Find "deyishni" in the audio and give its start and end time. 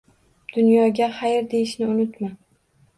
1.55-1.95